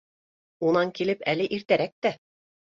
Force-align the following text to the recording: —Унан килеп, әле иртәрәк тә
—Унан 0.69 0.93
килеп, 1.01 1.21
әле 1.35 1.47
иртәрәк 1.59 1.95
тә 2.07 2.15